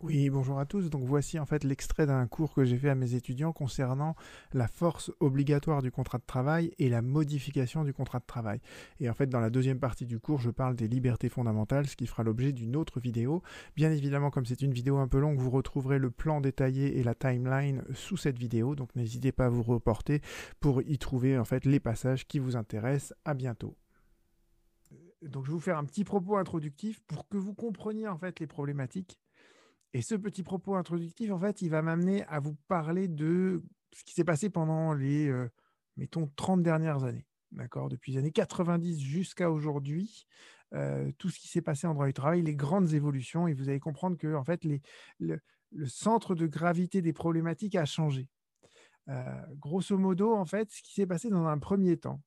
[0.00, 0.90] Oui, bonjour à tous.
[0.90, 4.14] Donc voici en fait l'extrait d'un cours que j'ai fait à mes étudiants concernant
[4.52, 8.60] la force obligatoire du contrat de travail et la modification du contrat de travail.
[9.00, 11.96] Et en fait, dans la deuxième partie du cours, je parle des libertés fondamentales, ce
[11.96, 13.42] qui fera l'objet d'une autre vidéo.
[13.74, 17.02] Bien évidemment, comme c'est une vidéo un peu longue, vous retrouverez le plan détaillé et
[17.02, 18.76] la timeline sous cette vidéo.
[18.76, 20.20] Donc n'hésitez pas à vous reporter
[20.60, 23.14] pour y trouver en fait les passages qui vous intéressent.
[23.24, 23.76] À bientôt
[25.20, 28.38] donc je vais vous faire un petit propos introductif pour que vous compreniez en fait
[28.38, 29.18] les problématiques
[29.94, 33.62] et ce petit propos introductif, en fait, il va m'amener à vous parler de
[33.92, 35.48] ce qui s'est passé pendant les, euh,
[35.96, 37.26] mettons, 30 dernières années.
[37.52, 40.26] D'accord Depuis les années 90 jusqu'à aujourd'hui,
[40.74, 43.70] euh, tout ce qui s'est passé en droit du travail, les grandes évolutions, et vous
[43.70, 44.66] allez comprendre que, en fait,
[45.18, 45.40] le,
[45.86, 48.28] centre de gravité des problématiques a changé.
[49.08, 49.22] Euh,
[49.56, 52.20] grosso modo, en fait, ce qui s'est passé dans un premier temps,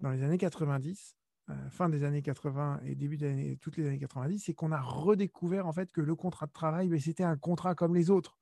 [0.00, 1.25] dans les années 90, euh,
[1.70, 5.66] fin des années 80 et début des toutes les années 90, c'est qu'on a redécouvert
[5.66, 8.36] en fait que le contrat de travail, mais c'était un contrat comme les autres.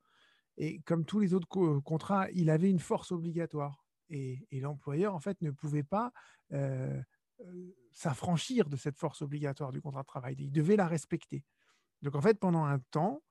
[0.57, 1.47] Et comme tous les autres
[1.81, 3.85] contrats, il avait une force obligatoire.
[4.09, 6.13] Et, l'employeur, en fait, ne pouvait pas
[6.53, 7.01] euh,
[7.41, 10.35] euh, s'affranchir de cette force obligatoire du contrat de travail.
[10.39, 11.43] Il devait la respecter.
[12.01, 13.23] Donc, en fait, pendant un temps,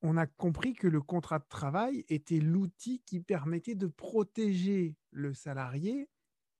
[0.00, 5.34] on a compris que le contrat de travail était l'outil qui permettait de protéger le
[5.34, 6.08] salarié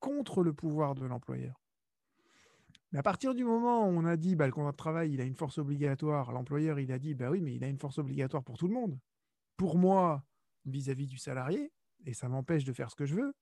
[0.00, 1.61] contre le pouvoir de l'employeur.
[2.92, 5.20] Mais à partir du moment où on a dit bah, le contrat de travail, il
[5.20, 7.98] a une force obligatoire, l'employeur, il a dit bah oui, mais il a une force
[7.98, 8.98] obligatoire pour tout le monde.
[9.56, 10.24] Pour moi,
[10.66, 11.72] vis-à-vis du salarié,
[12.04, 13.34] et ça m'empêche de faire ce que je veux.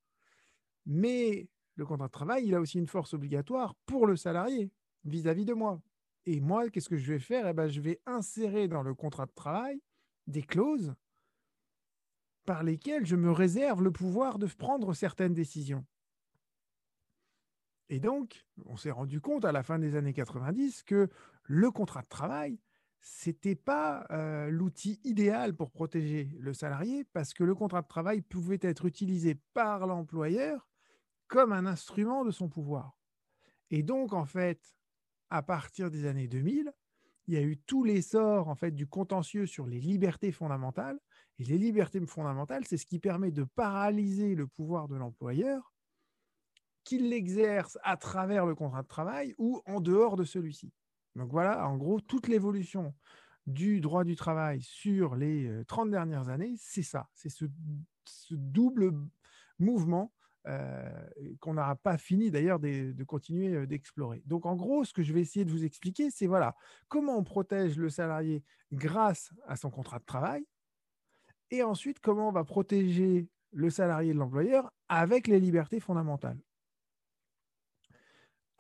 [0.87, 4.71] Mais le contrat de travail, il a aussi une force obligatoire pour le salarié,
[5.05, 5.83] vis-à-vis de moi.
[6.27, 7.47] Et moi, qu'est-ce que je vais faire?
[7.49, 9.81] Eh ben, Je vais insérer dans le contrat de travail
[10.27, 10.95] des clauses
[12.45, 15.85] par lesquelles je me réserve le pouvoir de prendre certaines décisions.
[17.91, 21.09] Et donc, on s'est rendu compte à la fin des années 90 que
[21.43, 22.59] le contrat de travail,
[23.27, 28.21] n'était pas euh, l'outil idéal pour protéger le salarié parce que le contrat de travail
[28.21, 30.69] pouvait être utilisé par l'employeur
[31.27, 32.97] comme un instrument de son pouvoir.
[33.71, 34.77] Et donc, en fait,
[35.31, 36.73] à partir des années 2000,
[37.27, 40.99] il y a eu tout l'essor en fait du contentieux sur les libertés fondamentales.
[41.39, 45.70] Et les libertés fondamentales, c'est ce qui permet de paralyser le pouvoir de l'employeur
[46.85, 50.73] qu'il l'exerce à travers le contrat de travail ou en dehors de celui-ci.
[51.17, 52.95] Donc voilà, en gros, toute l'évolution
[53.47, 57.45] du droit du travail sur les 30 euh, dernières années, c'est ça, c'est ce,
[58.31, 58.95] double
[59.59, 60.13] mouvement
[60.47, 60.91] euh,
[61.41, 64.23] qu'on n'aura pas fini d'ailleurs de, de, continuer euh, d'explorer.
[64.27, 66.55] Donc en gros, ce que je vais essayer de vous expliquer, c'est voilà,
[66.89, 68.43] comment on protège le salarié
[68.73, 70.47] grâce à son contrat de travail,
[71.51, 76.39] et ensuite comment on va protéger le salarié de l'employeur avec les libertés fondamentales.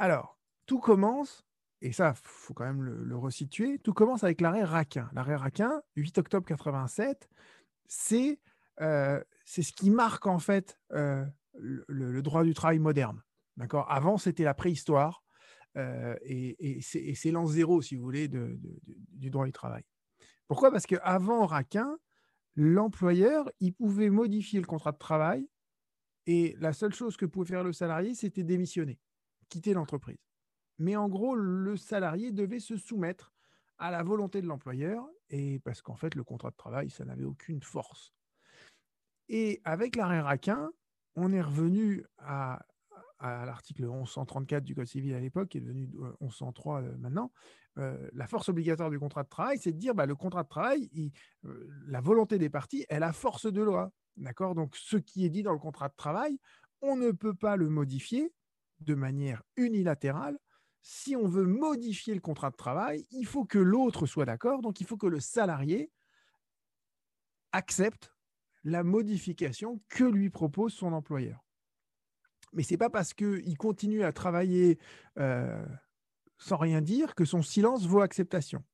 [0.00, 1.44] Alors, tout commence,
[1.82, 5.10] et ça, faut quand même le, resituer, tout commence avec l'arrêt Raquin.
[5.12, 7.28] L'arrêt Raquin, 8 octobre 87,
[8.80, 13.20] euh, c'est ce qui marque en fait euh, le, droit du travail moderne.
[13.88, 15.22] Avant, c'était la préhistoire,
[15.76, 19.82] euh, et, c'est l'an zéro, si vous voulez, du droit du travail.
[20.48, 20.70] Pourquoi?
[20.70, 21.98] Parce qu'avant Raquin,
[22.56, 25.46] l'employeur, il pouvait modifier le contrat de travail,
[26.26, 28.98] et la seule chose que pouvait faire le salarié, c'était démissionner
[29.50, 30.18] quitter l'entreprise.
[30.78, 33.34] Mais en gros, le salarié devait se soumettre
[33.76, 37.24] à la volonté de l'employeur, et parce qu'en fait, le contrat de travail, ça n'avait
[37.24, 38.14] aucune force.
[39.28, 40.70] Et avec l'arrêt Raquin,
[41.16, 42.64] on est revenu à,
[43.20, 45.90] l'article 1134 du Code civil à l'époque, qui est devenu
[46.20, 47.30] 1103 euh, euh, maintenant.
[47.78, 50.48] Euh, la force obligatoire du contrat de travail, c'est de dire bah, le contrat de
[50.48, 50.90] travail,
[51.86, 53.92] la volonté des parties, elle a force de loi.
[54.16, 54.54] D'accord?
[54.54, 56.38] Donc, ce qui est dit dans le contrat de travail,
[56.82, 58.32] on ne peut pas le modifier
[58.80, 60.38] de manière unilatérale.
[60.82, 64.80] Si on veut modifier le contrat de travail, il faut que l'autre soit d'accord, donc
[64.80, 65.90] il faut que le salarié
[67.52, 68.12] accepte
[68.64, 71.44] la modification que lui propose son employeur.
[72.52, 74.78] Mais ce n'est pas parce qu'il continue à travailler
[75.18, 75.64] euh,
[76.38, 78.64] sans rien dire que son silence vaut acceptation.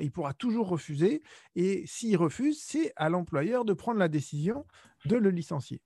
[0.00, 1.22] Il pourra toujours refuser.
[1.54, 4.66] Et s'il refuse, c'est à l'employeur de prendre la décision
[5.06, 5.80] de le licencier.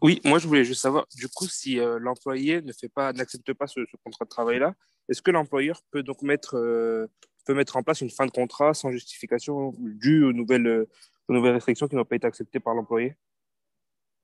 [0.00, 3.52] Oui, moi je voulais juste savoir, du coup, si euh, l'employé ne fait pas, n'accepte
[3.52, 4.74] pas ce, contrat de travail-là,
[5.08, 7.06] est-ce que l'employeur peut donc mettre, euh,
[7.44, 10.88] peut mettre en place une fin de contrat sans justification due aux nouvelles, euh,
[11.28, 13.16] aux nouvelles restrictions qui n'ont pas été acceptées par l'employé?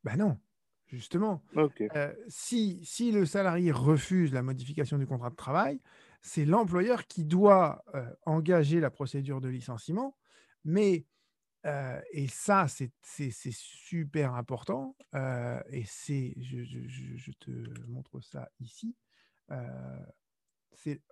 [0.04, 0.38] Ben non,
[0.86, 1.42] justement.
[2.28, 5.80] si, si le salarié refuse la modification du contrat de travail,
[6.22, 7.84] c'est l'employeur qui doit
[8.26, 10.16] engager la procédure de licenciement,
[10.64, 11.04] mais
[11.64, 14.96] et ça, c'est super important.
[15.14, 17.50] et c'est, je, te
[17.88, 18.96] montre ça ici.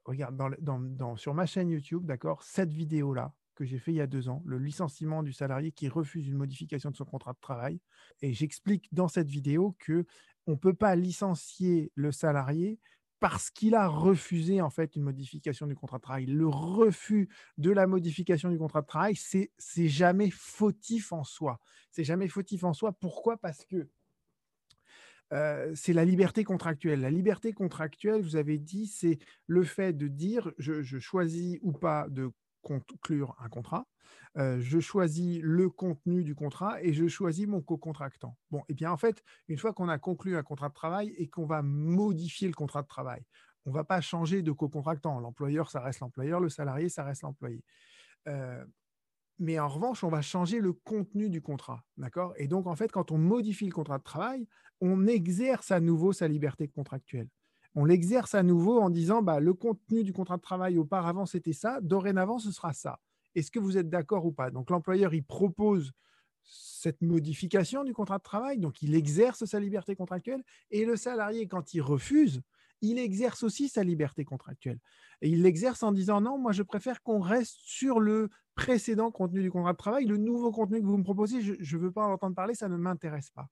[0.05, 0.57] regarde,
[1.17, 4.43] sur ma chaîne YouTube, d'accord, cette vidéo-là que j'ai fait il y a deux ans,
[4.47, 7.79] le licenciement du salarié qui refuse une modification de son contrat de travail.
[8.23, 10.07] Et j'explique dans cette vidéo que
[10.47, 12.79] on ne peut pas licencier le salarié
[13.21, 16.27] parce qu'il a refusé en fait une modification du contrat de travail.
[16.27, 17.29] Le refus
[17.59, 21.61] de la modification du contrat de travail, c'est jamais fautif en soi.
[21.91, 22.93] C'est jamais fautif en soi.
[22.93, 23.37] Pourquoi?
[23.37, 23.89] Parce que
[25.33, 27.01] euh, c'est la liberté contractuelle.
[27.01, 32.09] La liberté contractuelle, vous avez dit, c'est le fait de dire je, choisis ou pas
[32.09, 32.33] de
[32.63, 33.87] conclure un contrat,
[34.37, 38.37] euh, je choisis le contenu du contrat et je choisis mon co-contractant.
[38.51, 41.15] Bon, et eh bien en fait, une fois qu'on a conclu un contrat de travail
[41.17, 43.25] et qu'on va modifier le contrat de travail,
[43.67, 45.21] on ne va pas changer de co-contractant.
[45.21, 47.63] L'employeur, ça reste l'employeur, le salarié, ça reste l'employé.
[48.29, 48.65] Euh,
[49.39, 51.83] mais en revanche, on va changer le contenu du contrat.
[51.97, 52.35] D'accord?
[52.37, 54.47] Et donc, en fait, quand on modifie le contrat de travail,
[54.81, 57.29] on exerce à nouveau sa liberté contractuelle.
[57.75, 61.53] On l'exerce à nouveau en disant bah, le contenu du contrat de travail auparavant, c'était
[61.53, 62.99] ça, dorénavant, ce sera ça.
[63.35, 64.51] Est-ce que vous êtes d'accord ou pas?
[64.51, 65.93] Donc, l'employeur, il propose
[66.43, 71.47] cette modification du contrat de travail, donc il exerce sa liberté contractuelle, et le salarié,
[71.47, 72.41] quand il refuse,
[72.81, 74.79] il exerce aussi sa liberté contractuelle.
[75.21, 79.43] Et il l'exerce en disant non, moi je préfère qu'on reste sur le précédent contenu
[79.43, 80.07] du contrat de travail.
[80.07, 82.69] Le nouveau contenu que vous me proposez, je ne veux pas en entendre parler, ça
[82.69, 83.49] ne m'intéresse pas.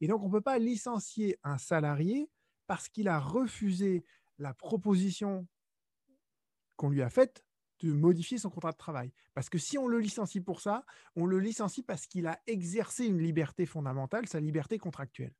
[0.00, 2.28] Et donc on ne peut pas licencier un salarié
[2.66, 4.04] parce qu'il a refusé
[4.38, 5.46] la proposition
[6.76, 7.44] qu'on lui a faite
[7.80, 9.12] de modifier son contrat de travail.
[9.34, 10.84] Parce que si on le licencie pour ça,
[11.16, 15.34] on le licencie parce qu'il a exercé une liberté fondamentale, sa liberté contractuelle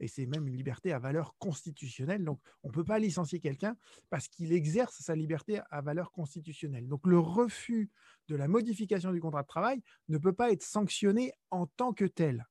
[0.00, 2.24] et c'est même une liberté à valeur constitutionnelle.
[2.24, 3.76] Donc, on ne peut pas licencier quelqu'un
[4.10, 6.88] parce qu'il exerce sa liberté à valeur constitutionnelle.
[6.88, 7.90] Donc, le refus
[8.28, 12.04] de la modification du contrat de travail ne peut pas être sanctionné en tant que
[12.04, 12.46] tel.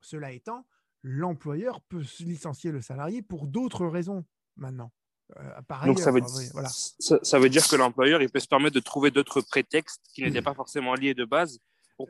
[0.00, 0.66] Cela étant,
[1.06, 4.24] l'employeur peut licencier le salarié pour d'autres raisons
[4.56, 4.90] maintenant.
[5.40, 6.20] Euh, Donc ça, veut,
[6.52, 6.68] voilà.
[6.68, 10.42] ça, veut dire que l'employeur il peut se permettre de trouver d'autres prétextes qui n'étaient
[10.42, 11.58] pas forcément liés de base.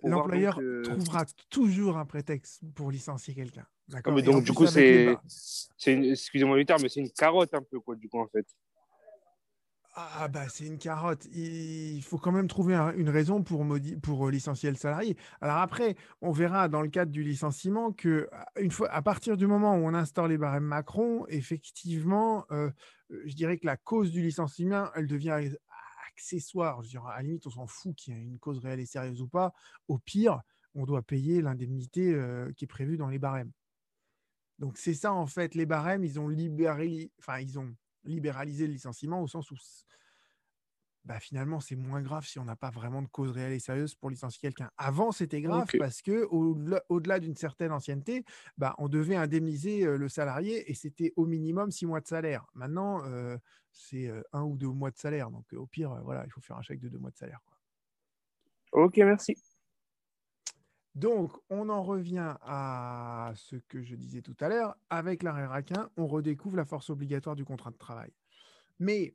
[0.03, 3.67] L'employeur euh, trouvera toujours un prétexte pour licencier quelqu'un.
[3.95, 5.17] Ah, donc, du coup, c'est.
[5.87, 8.47] Excusez-moi du terme, mais c'est une carotte un peu, quoi, du coup, en fait.
[9.99, 11.25] Ah, bah, c'est une carotte.
[11.33, 13.65] Il faut quand même trouver une raison pour,
[14.03, 15.17] pour licencier le salarié.
[15.41, 18.29] Alors après, on verra dans le cadre du licenciement que,
[18.61, 22.71] une fois, à partir du moment où on instaure les barèmes Macron, effectivement, euh,
[23.25, 25.57] je dirais que la cause du licenciement, elle devient
[26.09, 26.83] accessoire.
[26.83, 28.87] Je dirais, à la limite, on s'en fout qu'il y ait une cause réelle et
[28.87, 29.55] sérieuse ou pas.
[29.89, 30.43] Au pire,
[30.75, 33.53] on doit payer l'indemnité euh, qui est prévue dans les barèmes.
[34.59, 37.75] Donc c'est ça en fait, les barèmes, ils ont, libéré, enfin, ils ont
[38.07, 39.57] libéralisé le licenciement au sens où
[41.07, 43.95] bah, finalement c'est moins grave si on n'a pas vraiment de cause réelle et sérieuse
[43.95, 44.71] pour licencier quelqu'un.
[44.77, 48.25] Avant c'était grave parce que au-delà, d'une certaine ancienneté,
[48.59, 52.45] bah, on devait indemniser euh, le salarié et c'était au minimum six mois de salaire.
[52.55, 53.37] Maintenant euh,
[53.71, 56.57] c'est euh, un ou deux mois de salaire, donc au pire voilà il faut faire
[56.57, 57.41] un chèque de deux mois de salaire.
[58.73, 59.37] Ok merci.
[60.97, 64.75] Donc, on en revient à ce que je disais tout à l'heure.
[64.89, 68.11] Avec l'arrêt raquin, on redécouvre la force obligatoire du contrat de travail.
[68.79, 69.15] Mais,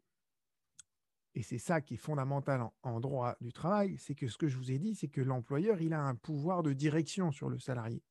[1.33, 4.57] et c'est ça qui est fondamental en, droit du travail, c'est que ce que je
[4.57, 8.03] vous ai dit, c'est que l'employeur, il a un pouvoir de direction sur le salarié.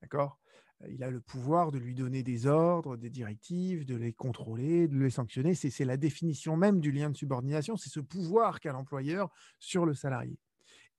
[0.00, 0.40] D'accord?
[0.88, 4.96] Il a le pouvoir de lui donner des ordres, des directives, de les contrôler, de
[4.96, 5.54] les sanctionner.
[5.54, 7.76] C'est la définition même du lien de subordination.
[7.76, 9.28] C'est ce pouvoir qu'a l'employeur
[9.58, 10.38] sur le salarié.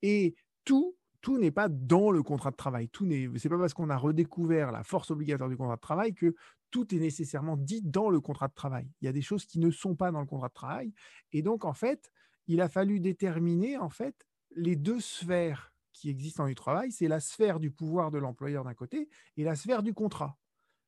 [0.03, 2.89] Et tout tout n'est pas dans le contrat de travail.
[2.89, 6.13] Tout n'est, c'est pas parce qu'on a redécouvert la force obligatoire du contrat de travail
[6.13, 6.35] que
[6.71, 8.89] tout est nécessairement dit dans le contrat de travail.
[9.01, 10.93] Il y a des choses qui ne sont pas dans le contrat de travail.
[11.31, 12.11] Et donc, en fait,
[12.47, 16.91] il a fallu déterminer, en fait, les deux sphères qui existent dans le travail.
[16.91, 20.37] C'est la sphère du pouvoir de l'employeur d'un côté et la sphère du contrat.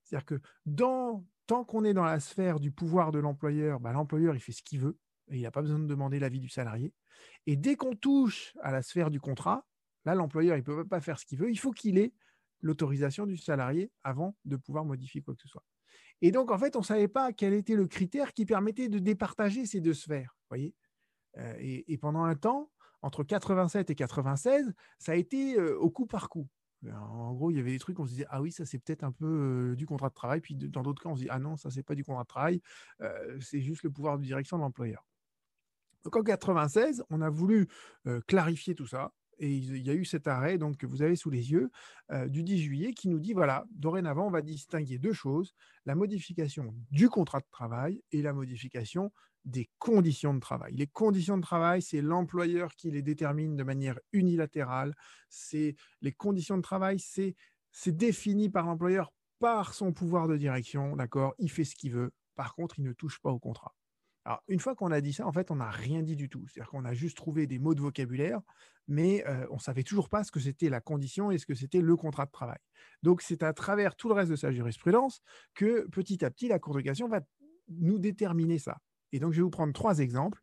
[0.04, 4.40] C'est-à-dire que tant qu'on est dans la sphère du pouvoir de l'employeur, bah, l'employeur, il
[4.40, 4.98] fait ce qu'il veut
[5.30, 6.94] et il n'a pas besoin de demander l'avis du salarié.
[7.46, 9.66] Et dès qu'on touche à la sphère du contrat,
[10.06, 11.50] Là, l'employeur, ne peut pas faire ce qu'il veut.
[11.50, 12.14] Il faut qu'il ait
[12.62, 15.64] l'autorisation du salarié avant de pouvoir modifier quoi que ce soit.
[16.22, 19.00] Et donc, en fait, on ne savait pas quel était le critère qui permettait de
[19.00, 20.36] départager ces deux sphères.
[21.38, 26.06] Euh, et, pendant un temps, entre 87 et 96, ça a été euh, au coup
[26.06, 26.48] par coup.
[26.86, 29.04] En gros, il y avait des trucs, on se disait, ah oui, ça c'est peut-être
[29.04, 29.26] un peu
[29.72, 30.42] euh, du contrat de travail.
[30.42, 32.28] Puis dans d'autres cas, on se dit, ah non, ça c'est pas du contrat de
[32.28, 32.62] travail,
[33.40, 35.06] c'est juste le pouvoir de direction de l'employeur.
[36.04, 37.70] Donc en 96, on a voulu
[38.28, 41.30] clarifier tout ça et il y a eu cet arrêt donc, que vous avez sous
[41.30, 41.70] les yeux
[42.12, 45.54] euh, du 10 juillet qui nous dit voilà, dorénavant, on va distinguer deux choses
[45.86, 49.12] la modification du contrat de travail et la modification
[49.44, 50.74] des conditions de travail.
[50.76, 54.96] Les conditions de travail, c'est l'employeur qui les détermine de manière unilatérale.
[55.28, 57.36] C'est les conditions de travail, c'est
[57.88, 61.34] défini par l'employeur par son pouvoir de direction, d'accord?
[61.38, 62.12] Il fait ce qu'il veut.
[62.36, 63.76] Par contre, il ne touche pas au contrat.
[64.48, 66.46] Une fois qu'on a dit ça, en fait, on n'a rien dit du tout.
[66.48, 68.40] C'est-à-dire qu'on a juste trouvé des mots de vocabulaire,
[68.88, 71.56] mais euh, on ne savait toujours pas ce que c'était la condition et ce que
[71.56, 72.60] c'était le contrat de travail.
[73.02, 75.22] Donc, c'est à travers tout le reste de sa jurisprudence
[75.54, 77.20] que petit à petit, la Cour de cassation va
[77.68, 78.78] nous déterminer ça.
[79.12, 80.42] Et donc, je vais vous prendre trois exemples.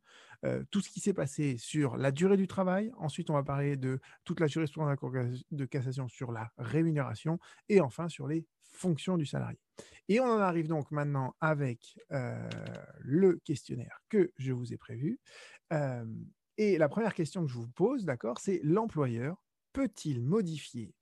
[0.71, 2.93] Tout ce qui s'est passé sur la durée du travail.
[2.97, 5.13] Ensuite, on va parler de toute la jurisprudence de la Cour
[5.51, 7.39] de cassation sur la rémunération.
[7.69, 9.59] Et enfin, sur les fonctions du salarié.
[10.09, 11.99] Et on en arrive donc maintenant avec
[13.01, 15.19] le questionnaire que je vous ai prévu.
[16.57, 19.43] Et la première question que je vous pose, d'accord, c'est l'employeur
[19.73, 20.95] peut-il modifier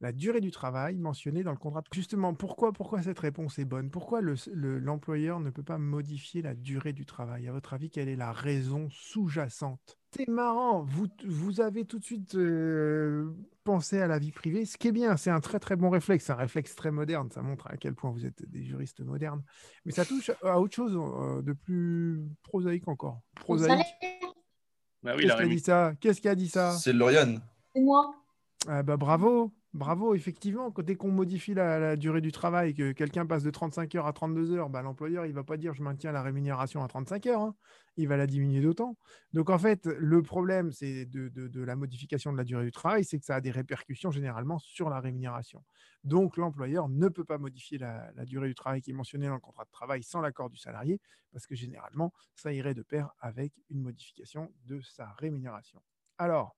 [0.00, 1.82] la durée du travail mentionnée dans le contrat.
[1.92, 3.90] Justement, pourquoi, pourquoi cette réponse est bonne?
[3.90, 7.48] Pourquoi l'employeur ne peut pas modifier la durée du travail?
[7.48, 9.98] À votre avis, quelle est la raison sous-jacente?
[10.10, 13.34] C'est marrant, vous, vous avez tout de suite euh,
[13.64, 16.30] pensé à la vie privée, ce qui est bien, c'est un très très bon réflexe,
[16.30, 19.42] un réflexe très moderne, ça montre à quel point vous êtes des juristes modernes.
[19.84, 23.20] Mais ça touche à autre chose euh, de plus prosaïque encore.
[23.34, 23.84] Prosaïque.
[25.02, 25.92] Bah oui, Qu'est-ce qui a dit ça?
[26.00, 26.72] Qu'est-ce qui a dit ça?
[26.72, 27.42] C'est Lauriane.
[27.74, 28.14] C'est moi.
[28.66, 33.42] Ah bah bravo, Bravo, effectivement, dès qu'on modifie la, durée du travail, que quelqu'un passe
[33.42, 36.22] de 35 heures à 32 heures, bah, l'employeur, il va pas dire je maintiens la
[36.22, 37.54] rémunération à 35 heures, hein.
[37.98, 38.96] il va la diminuer d'autant.
[39.34, 43.18] Donc en fait, le problème c'est de, la modification de la durée du travail, c'est
[43.18, 45.62] que ça a des répercussions généralement sur la rémunération.
[46.04, 49.34] Donc l'employeur ne peut pas modifier la, la durée du travail qui est mentionnée dans
[49.34, 51.02] le contrat de travail sans l'accord du salarié,
[51.32, 55.82] parce que généralement, ça irait de pair avec une modification de sa rémunération.
[56.16, 56.56] Alors,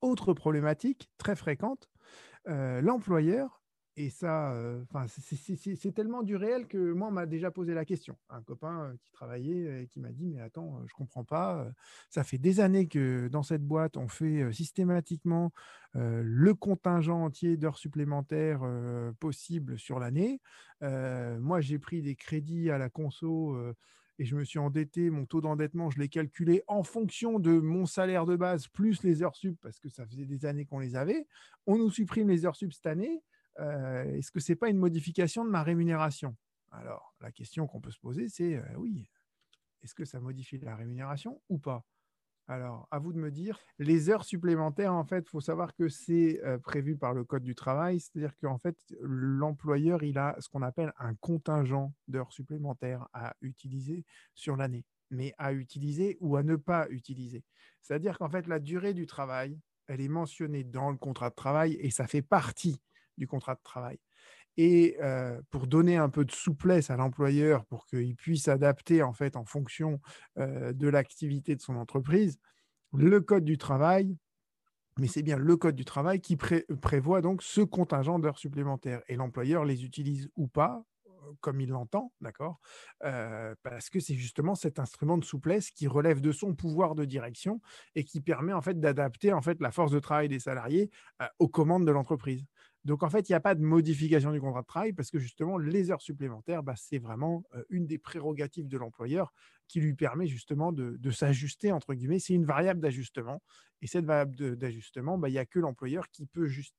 [0.00, 1.88] autre problématique très fréquente,
[2.48, 3.62] euh, l'employeur,
[3.96, 8.16] et ça, euh, c'est tellement du réel que moi, on m'a déjà posé la question.
[8.30, 11.66] Un copain euh, qui travaillait et qui m'a dit, mais attends, je comprends pas,
[12.08, 15.52] ça fait des années que dans cette boîte, on fait systématiquement
[15.94, 18.60] le contingent entier d'heures supplémentaires
[19.18, 20.40] possibles sur l'année.
[20.80, 23.56] moi, j'ai pris des crédits à la conso
[24.18, 27.86] et je me suis endetté, mon taux d'endettement, je l'ai calculé en fonction de mon
[27.86, 30.96] salaire de base plus les heures sup, parce que ça faisait des années qu'on les
[30.96, 31.26] avait.
[31.66, 33.22] On nous supprime les heures sup cette année.
[33.60, 36.36] Euh, est-ce que ce n'est pas une modification de ma rémunération?
[36.72, 39.08] Alors, la question qu'on peut se poser, c'est euh, oui,
[39.82, 41.84] est-ce que ça modifie la rémunération ou pas?
[42.48, 45.90] Alors, à vous de me dire, les heures supplémentaires, en fait, il faut savoir que
[45.90, 50.48] c'est euh, prévu par le Code du travail, c'est-à-dire qu'en fait, l'employeur, il a ce
[50.48, 56.42] qu'on appelle un contingent d'heures supplémentaires à utiliser sur l'année, mais à utiliser ou à
[56.42, 57.44] ne pas utiliser.
[57.82, 61.76] C'est-à-dire qu'en fait, la durée du travail, elle est mentionnée dans le contrat de travail
[61.80, 62.80] et ça fait partie
[63.18, 63.98] du contrat de travail.
[64.60, 64.98] Et
[65.50, 69.44] pour donner un peu de souplesse à l'employeur, pour qu'il puisse adapter en fait en
[69.44, 70.00] fonction
[70.36, 72.38] de l'activité de son entreprise,
[72.92, 74.16] le code du travail,
[74.98, 79.00] mais c'est bien le code du travail qui prévoit donc ce contingent d'heures supplémentaires.
[79.06, 80.82] Et l'employeur les utilise ou pas,
[81.40, 82.58] comme il l'entend, d'accord
[83.00, 87.60] Parce que c'est justement cet instrument de souplesse qui relève de son pouvoir de direction
[87.94, 90.90] et qui permet en fait d'adapter en fait la force de travail des salariés
[91.38, 92.44] aux commandes de l'entreprise.
[92.84, 95.18] Donc en fait, il n'y a pas de modification du contrat de travail parce que
[95.18, 99.32] justement, les heures supplémentaires, bah, c'est vraiment une des prérogatives de l'employeur
[99.66, 102.18] qui lui permet justement de, s'ajuster, entre guillemets.
[102.18, 103.42] C'est une variable d'ajustement.
[103.82, 106.74] Et cette variable d'ajustement, bah, il n'y a que l'employeur qui peut juste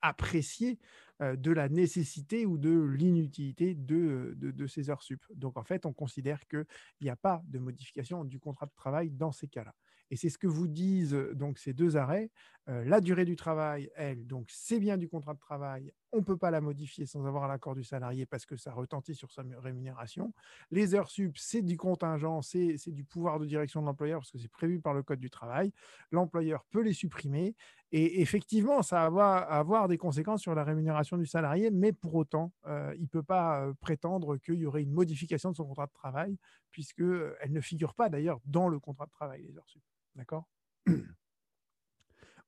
[0.00, 0.78] apprécier
[1.20, 5.24] de la nécessité ou de l'inutilité de, de, ces heures sup.
[5.34, 6.66] Donc en fait, on considère qu'il
[7.00, 9.74] n'y a pas de modification du contrat de travail dans ces cas-là.
[10.10, 12.30] Et c'est ce que vous disent donc ces deux arrêts.
[12.66, 15.92] la durée du travail, elle, donc c'est bien du contrat de travail.
[16.12, 19.14] On ne peut pas la modifier sans avoir l'accord du salarié parce que ça retentit
[19.14, 20.32] sur sa rémunération.
[20.70, 24.38] Les heures sup, c'est du contingent, c'est du pouvoir de direction de l'employeur parce que
[24.38, 25.72] c'est prévu par le Code du travail.
[26.10, 27.54] L'employeur peut les supprimer.
[27.96, 32.52] Et effectivement, ça va avoir des conséquences sur la rémunération du salarié, mais pour autant,
[32.66, 36.36] il ne peut pas prétendre qu'il y aurait une modification de son contrat de travail,
[36.72, 39.80] puisqu'elle ne figure pas d'ailleurs dans le contrat de travail, les heures sup.
[40.16, 40.48] D'accord?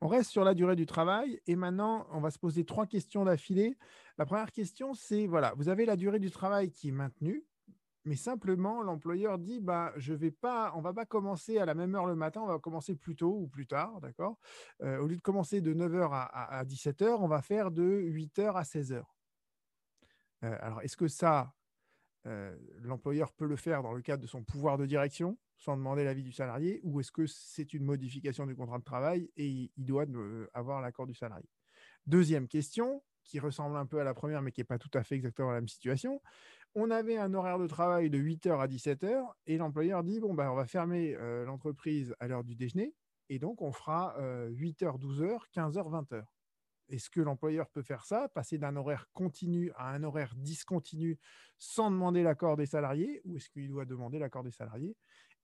[0.00, 3.24] On reste sur la durée du travail et maintenant, on va se poser trois questions
[3.24, 3.78] d'affilée.
[4.18, 7.44] La première question, c'est voilà, vous avez la durée du travail qui est maintenue,
[8.06, 11.94] mais simplement l'employeur dit bah je vais pas, on va pas commencer à la même
[11.96, 14.38] heure le matin, on va commencer plus tôt ou plus tard, d'accord?
[14.82, 18.62] Euh, Au lieu de commencer de 9h à, 17h, on va faire de 8h à
[18.62, 19.02] 16h.
[20.44, 21.52] Euh, alors, est-ce que ça,
[22.26, 26.04] euh, l'employeur peut le faire dans le cadre de son pouvoir de direction sans demander
[26.04, 29.84] l'avis du salarié ou est-ce que c'est une modification du contrat de travail et il
[29.84, 30.04] doit
[30.54, 31.48] avoir l'accord du salarié?
[32.06, 35.02] Deuxième question, qui ressemble un peu à la première mais qui n'est pas tout à
[35.02, 36.22] fait exactement la même situation.
[36.78, 40.52] On avait un horaire de travail de 8h à 17h et l'employeur dit bon, bah,
[40.52, 42.94] on va fermer euh, l'entreprise à l'heure du déjeuner
[43.30, 44.14] et donc on fera
[44.50, 46.22] 8h, 12h, 15h, 20h.
[46.90, 51.18] Est-ce que l'employeur peut faire ça, passer d'un horaire continu à un horaire discontinu
[51.56, 54.94] sans demander l'accord des salariés ou est-ce qu'il doit demander l'accord des salariés?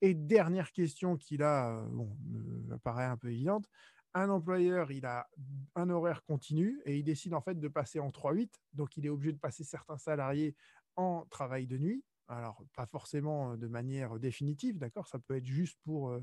[0.03, 3.71] Et dernière question qui là bon, me paraît un peu évidente,
[4.15, 5.27] un employeur, il a
[5.75, 9.09] un horaire continu et il décide en fait de passer en 3-8, donc il est
[9.09, 10.55] obligé de passer certains salariés
[10.97, 12.05] en travail de nuit.
[12.29, 16.17] Alors, pas forcément de manière définitive, d'accord Ça peut être juste pour,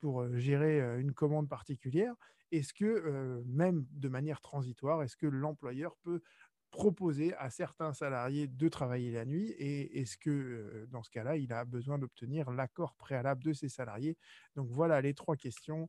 [0.00, 2.14] pour gérer une commande particulière.
[2.52, 6.22] Est-ce que, même de manière transitoire, est-ce que l'employeur peut
[6.70, 11.52] proposer à certains salariés de travailler la nuit et est-ce que dans ce cas-là, il
[11.52, 14.16] a besoin d'obtenir l'accord préalable de ses salariés?
[14.56, 15.88] Donc voilà les trois questions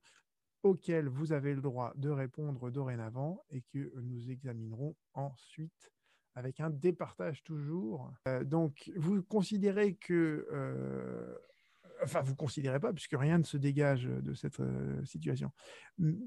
[0.63, 5.91] auxquelles vous avez le droit de répondre dorénavant et que nous examinerons ensuite
[6.37, 8.13] avec un départage toujours.
[8.27, 10.47] Euh, donc, vous considérez que...
[10.51, 11.35] Euh,
[12.03, 15.51] enfin, vous considérez pas, puisque rien ne se dégage de cette euh, situation,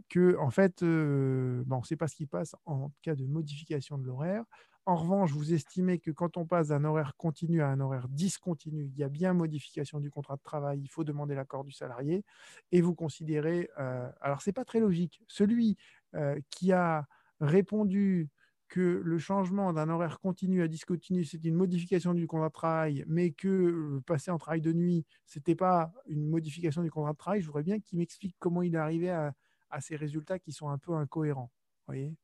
[0.09, 3.99] que, en fait, bon, on ne sait pas ce qui passe en cas de modification
[3.99, 4.45] de l'horaire.
[4.85, 8.91] En revanche, vous estimez que quand on passe d'un horaire continu à un horaire discontinu,
[8.93, 12.25] il y a bien modification du contrat de travail, il faut demander l'accord du salarié,
[12.73, 15.77] et vous considérez, alors c'est pas très logique, celui
[16.49, 17.07] qui a
[17.41, 18.29] répondu
[18.71, 23.05] que le changement d'un horaire continu à discontinu, c'est une modification du contrat de travail,
[23.09, 27.13] mais que euh, passer en travail de nuit, ce n'était pas une modification du contrat
[27.13, 29.35] de travail, je voudrais bien qu'il m'explique comment il est arrivé à,
[29.81, 31.51] ces résultats qui sont un peu incohérents.
[31.87, 32.17] Voyez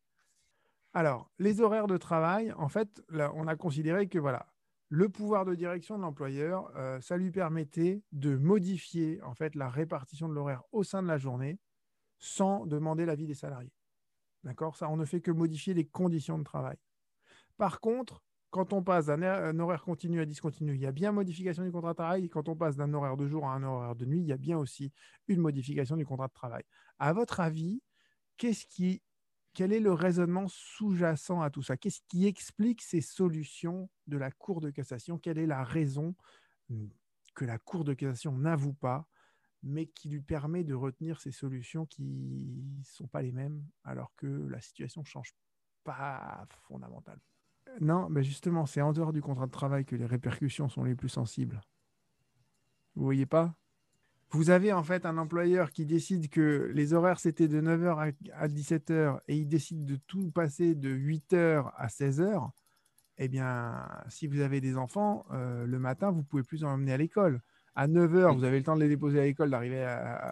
[0.94, 4.46] Alors, les horaires de travail, en fait, on a considéré que voilà,
[4.88, 9.68] le pouvoir de direction de l'employeur, euh, ça lui permettait de modifier en fait la
[9.68, 11.58] répartition de l'horaire au sein de la journée
[12.18, 13.75] sans demander l'avis des salariés.
[14.44, 14.76] D'accord?
[14.76, 16.76] Ça, on ne fait que modifier les conditions de travail.
[17.56, 21.64] Par contre, quand on passe d'un horaire continu à discontinu, il y a bien modification
[21.64, 22.28] du contrat de travail.
[22.28, 24.36] Quand on passe d'un horaire de jour à un horaire de nuit, il y a
[24.36, 24.92] bien aussi
[25.28, 26.62] une modification du contrat de travail.
[26.98, 27.82] À votre avis,
[28.36, 29.02] qu'est-ce qui,
[29.52, 31.76] quel est le raisonnement sous-jacent à tout ça?
[31.76, 35.18] Qu'est-ce qui explique ces solutions de la Cour de cassation?
[35.18, 36.14] Quelle est la raison
[37.34, 39.06] que la Cour de cassation n'avoue pas
[39.66, 44.14] mais qui lui permet de retenir ces solutions qui ne sont pas les mêmes, alors
[44.16, 45.34] que la situation ne change
[45.84, 47.22] pas fondamentalement.
[47.80, 50.94] Non, mais justement, c'est en dehors du contrat de travail que les répercussions sont les
[50.94, 51.60] plus sensibles.
[52.94, 53.54] Vous voyez pas?
[54.30, 58.48] Vous avez en fait un employeur qui décide que les horaires c'était de 9h à
[58.48, 62.50] 17h et il décide de tout passer de 8h à 16h.
[63.18, 66.92] Eh bien, si vous avez des enfants, euh, le matin, vous pouvez plus en emmener
[66.92, 67.40] à l'école
[67.76, 69.86] à 9h, vous avez le temps de les déposer à l'école, d'arriver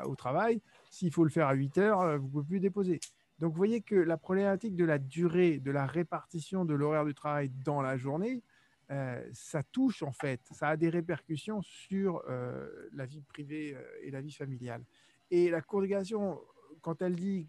[0.07, 0.63] au travail.
[0.91, 3.01] S'il faut le faire à 8h, euh, vous ne pouvez plus déposer.
[3.39, 7.15] Donc, vous voyez que la problématique de la durée, de la répartition de l'horaire du
[7.15, 8.43] travail dans la journée,
[8.91, 14.11] euh, ça touche en fait, ça a des répercussions sur euh, la vie privée et
[14.11, 14.83] la vie familiale.
[15.31, 16.41] Et la congrégation,
[16.81, 17.49] quand elle dit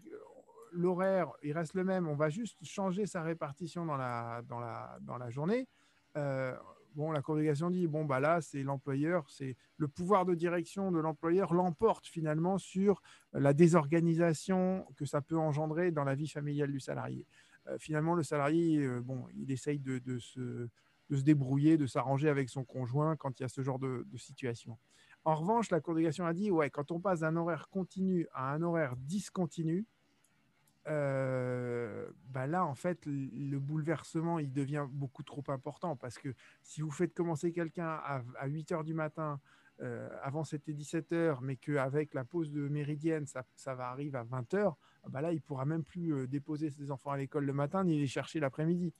[0.72, 4.98] l'horaire, il reste le même, on va juste changer sa répartition dans la, dans la,
[5.00, 5.68] dans la journée,
[6.96, 10.98] bon, la congrégation dit bon bah là c'est l'employeur, c'est le pouvoir de direction de
[10.98, 16.80] l'employeur l'emporte finalement sur la désorganisation que ça peut engendrer dans la vie familiale du
[16.80, 17.26] salarié.
[17.68, 22.28] Euh, finalement, le salarié, euh, bon, il essaye de, se, de se débrouiller, de s'arranger
[22.28, 24.78] avec son conjoint quand il y a ce genre de, de situation.
[25.24, 28.62] En revanche, la congrégation a dit ouais, quand on passe d'un horaire continu à un
[28.62, 29.86] horaire discontinu,
[30.88, 36.80] euh, bah là, en fait, le bouleversement, il devient beaucoup trop important parce que si
[36.80, 39.40] vous faites commencer quelqu'un à, 8 heures du matin,
[39.82, 44.16] euh, avant c'était 17 heures, mais qu'avec la pause de méridienne, ça, ça va arriver
[44.16, 44.76] à 20 heures,
[45.08, 47.98] bah là, il pourra même plus euh, déposer ses enfants à l'école le matin ni
[47.98, 48.94] les chercher l'après-midi.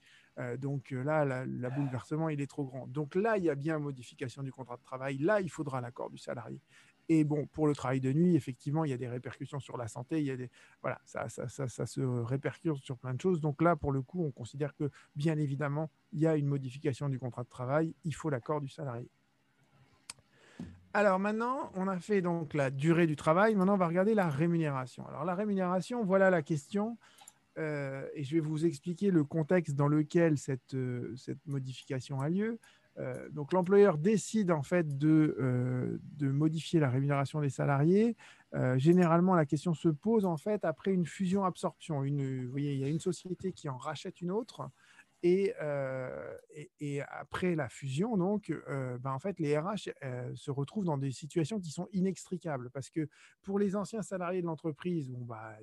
[0.59, 2.85] donc là, le bouleversement, il est trop grand.
[2.87, 5.17] Donc là, il y a bien modification du contrat de travail.
[5.17, 6.61] Là, il faudra l'accord du salarié.
[7.09, 9.87] Et bon, pour le travail de nuit, effectivement, il y a des répercussions sur la
[9.87, 10.49] santé, il y a des,
[10.81, 13.39] voilà, ça, ça, ça, ça, se répercute sur plein de choses.
[13.39, 17.07] Donc là, pour le coup, on considère que, bien évidemment, il y a une modification
[17.07, 19.09] du contrat de travail, il faut l'accord du salarié.
[20.93, 23.55] Alors maintenant, on a fait donc la durée du travail.
[23.55, 25.07] Maintenant, on va regarder la rémunération.
[25.07, 26.97] Alors la rémunération, voilà la question.
[27.57, 32.29] Euh, et je vais vous expliquer le contexte dans lequel cette, euh, cette modification a
[32.29, 32.59] lieu.
[32.99, 38.15] Euh, donc l'employeur décide en fait de, euh, de, modifier la rémunération des salariés.
[38.55, 42.01] Euh, généralement, la question se pose en fait après une fusion-absorption.
[42.01, 44.69] vous voyez, il y a une société qui en rachète une autre.
[45.23, 45.53] Et,
[47.09, 49.89] après la fusion, donc, ben, en fait, les RH
[50.35, 53.09] se retrouvent dans des situations qui sont inextricables parce que
[53.41, 55.57] pour les anciens salariés de l'entreprise, bah,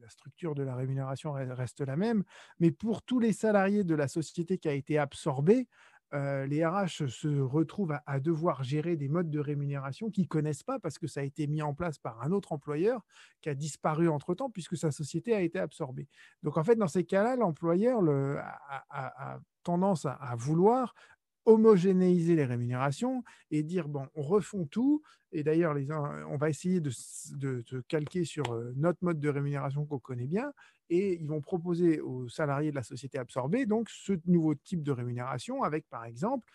[0.00, 2.24] la structure de la rémunération reste la même,
[2.60, 5.68] mais pour tous les salariés de la société qui a été absorbée,
[6.12, 10.98] les RH se retrouvent à, devoir gérer des modes de rémunération qu'ils connaissent pas parce
[10.98, 13.04] que ça a été mis en place par un autre employeur
[13.40, 16.08] qui a disparu entre-temps puisque sa société a été absorbée.
[16.42, 18.00] Donc en fait, dans ces cas-là, l'employeur
[18.90, 20.94] a, tendance à, vouloir
[21.48, 25.02] homogénéiser les rémunérations et dire bon, on refond tout.
[25.32, 25.74] Et d'ailleurs,
[26.28, 26.92] on va essayer de,
[27.32, 30.52] de, calquer sur euh, notre mode de rémunération qu'on connaît bien
[30.90, 34.92] et ils vont proposer aux salariés de la société absorbée donc ce nouveau type de
[34.92, 36.50] rémunération avec par exemple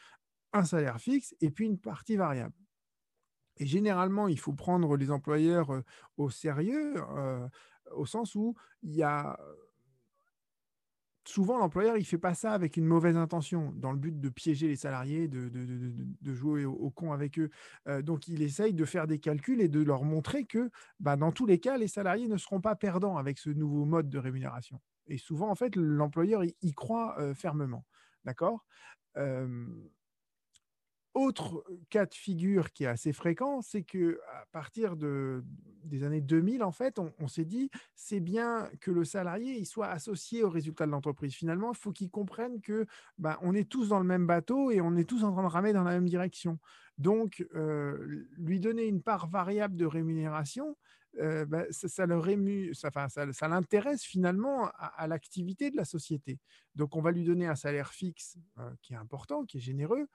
[0.53, 2.55] un salaire fixe et puis une partie variable.
[3.57, 5.81] Et généralement, il faut prendre les employeurs euh,
[6.17, 7.47] au sérieux, euh,
[7.95, 9.39] au sens où il y a
[11.25, 14.67] souvent l'employeur il fait pas ça avec une mauvaise intention, dans le but de piéger
[14.67, 17.49] les salariés, de, de, jouer au, con avec eux.
[17.87, 21.31] Euh, donc il essaye de faire des calculs et de leur montrer que bah, dans
[21.31, 24.79] tous les cas, les salariés ne seront pas perdants avec ce nouveau mode de rémunération.
[25.07, 27.85] Et souvent, en fait, l'employeur y, croit euh, fermement.
[28.23, 28.65] D'accord?
[29.17, 29.67] Euh,
[31.13, 35.43] autre cas de figure qui est assez fréquent, c'est que à partir de,
[35.83, 39.87] des années 2000, en fait, on, s'est dit c'est bien que le salarié il soit
[39.87, 41.33] associé au résultat de l'entreprise.
[41.33, 42.85] Finalement, il faut qu'il comprenne que
[43.17, 45.47] bah, on est tous dans le même bateau et on est tous en train de
[45.47, 46.59] ramer dans la même direction.
[46.97, 47.45] Donc,
[48.37, 50.77] lui donner une part variable de rémunération,
[51.19, 56.39] bah, ça, l'intéresse finalement à, l'activité de la société.
[56.75, 58.37] Donc, on va lui donner un salaire fixe
[58.81, 60.07] qui est important, qui est généreux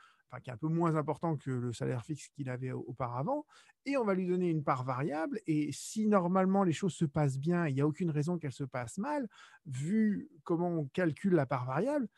[0.43, 3.47] qui est un peu moins important que le salaire fixe qu'il avait auparavant,
[3.87, 5.41] et on va lui donner une part variable.
[5.47, 8.65] Et si normalement les choses se passent bien, il n'y a aucune raison qu'elles se
[8.65, 9.29] passent mal,
[9.67, 12.09] vu comment on calcule la part variable,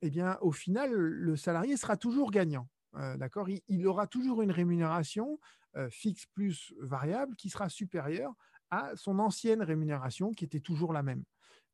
[0.00, 2.68] eh bien, au final, le salarié sera toujours gagnant.
[2.96, 3.48] Euh, d'accord?
[3.48, 5.38] Il, aura toujours une rémunération
[5.76, 8.32] euh, fixe plus variable qui sera supérieure
[8.70, 11.24] à son ancienne rémunération qui était toujours la même.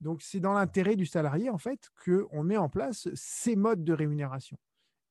[0.00, 3.92] Donc, c'est dans l'intérêt du salarié, en fait, qu'on met en place ces modes de
[3.92, 4.58] rémunération.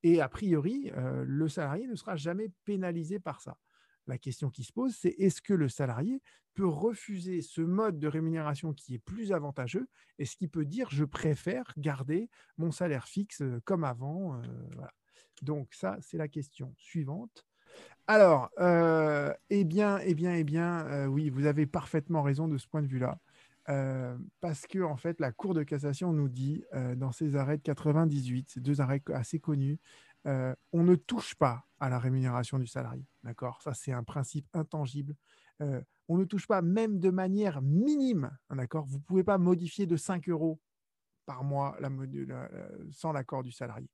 [0.04, 3.58] Et a priori, euh, le salarié ne sera jamais pénalisé par ça.
[4.06, 6.22] La question qui se pose, c'est est-ce que le salarié
[6.56, 9.88] peut refuser ce mode de rémunération qui est plus avantageux
[10.20, 14.42] Est-ce qu'il peut dire je préfère garder mon salaire fixe euh, comme avant euh,
[15.42, 17.46] Donc ça, c'est la question suivante.
[18.06, 22.84] Alors, eh bien, eh bien, eh bien, oui, vous avez parfaitement raison de ce point
[22.84, 23.18] de vue-là.
[23.70, 27.58] Euh, parce que en fait, la Cour de cassation nous dit euh, dans ses arrêts
[27.58, 29.80] de 98, ces deux arrêts assez connus,
[30.26, 33.06] euh, on ne touche pas à la rémunération du salarié.
[33.24, 33.62] D'accord?
[33.62, 35.16] Ça, c'est un principe intangible.
[36.10, 38.32] on ne touche pas, même de manière minime.
[38.50, 38.86] D'accord?
[38.86, 40.60] Vous ne pouvez pas modifier de 5 euros
[41.26, 41.78] par mois
[42.92, 43.90] sans l'accord du salarié.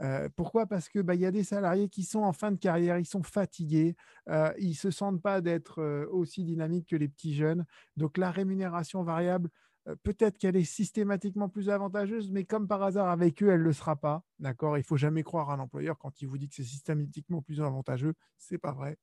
[0.00, 0.66] Euh, pourquoi?
[0.66, 3.22] Parce que bah, y a des salariés qui sont en fin de carrière, ils sont
[3.22, 3.94] fatigués,
[4.28, 7.64] euh, ils se sentent pas d'être euh, aussi dynamiques que les petits jeunes.
[7.96, 9.48] Donc la rémunération variable,
[9.88, 13.64] euh, peut-être qu'elle est systématiquement plus avantageuse, mais comme par hasard avec eux, elle ne
[13.64, 14.24] le sera pas.
[14.38, 14.76] D'accord?
[14.76, 17.60] Il faut jamais croire à un employeur quand il vous dit que c'est systématiquement plus
[17.60, 18.14] avantageux.
[18.38, 18.98] C'est pas vrai.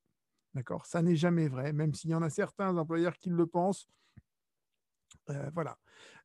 [0.54, 0.84] D'accord?
[0.86, 3.88] Ça n'est jamais vrai, même s'il y en a certains employeurs qui le pensent.
[5.54, 5.78] voilà.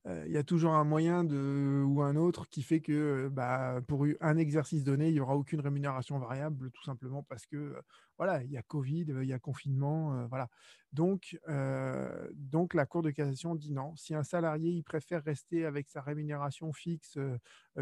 [0.07, 3.81] Euh, il y a toujours un moyen ou un autre qui fait que euh, bah,
[3.87, 7.81] pour un exercice donné, il n'y aura aucune rémunération variable, tout simplement parce que euh,
[8.17, 10.49] voilà, il y a Covid, il y a confinement, voilà.
[10.93, 11.37] Donc,
[12.31, 13.93] donc la Cour de cassation dit non.
[13.97, 17.17] Si un salarié il préfère rester avec sa rémunération fixe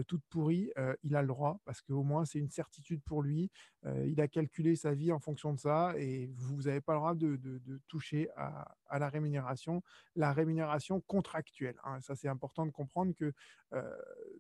[0.08, 0.72] toute pourrie,
[1.04, 3.52] il a le droit parce qu'au moins c'est une certitude pour lui.
[3.86, 7.14] il a calculé sa vie en fonction de ça et vous n'avez pas le droit
[7.14, 9.84] de, de, toucher à, à, la rémunération,
[10.16, 11.76] la rémunération contractuelle.
[11.84, 12.02] Hein.
[12.02, 13.32] Ça c'est important de comprendre que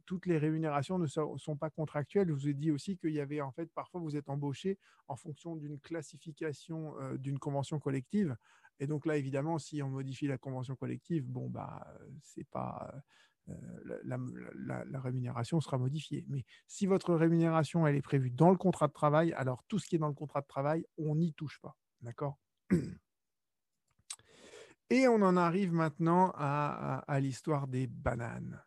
[0.05, 2.27] toutes les rémunérations ne sont, pas contractuelles.
[2.27, 4.77] Je vous ai dit aussi qu'il y avait en fait parfois vous êtes embauché
[5.07, 8.35] en fonction d'une classification euh, d'une convention collective.
[8.79, 11.85] Et donc là, évidemment, si on modifie la convention collective, bon bah
[12.21, 12.91] c'est pas
[13.49, 13.53] euh,
[14.03, 16.25] la, rémunération sera modifiée.
[16.29, 19.87] Mais si votre rémunération elle est prévue dans le contrat de travail, alors tout ce
[19.87, 21.75] qui est dans le contrat de travail, on n'y touche pas.
[22.01, 22.39] D'accord?
[24.89, 28.61] Et on en arrive maintenant à, l'histoire des bananes.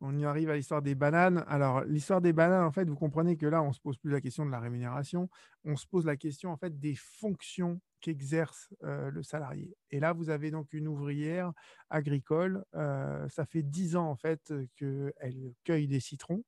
[0.00, 1.44] On y arrive à l'histoire des bananes.
[1.48, 4.20] Alors, l'histoire des bananes, en fait, vous comprenez que là, on se pose plus la
[4.20, 5.28] question de la rémunération,
[5.64, 9.76] on se pose la question, en fait, des fonctions qu'exerce euh, le salarié.
[9.90, 11.52] Et là, vous avez donc une ouvrière
[11.90, 12.64] agricole.
[12.76, 16.44] Euh, ça fait dix ans, en fait, qu'elle cueille des citrons.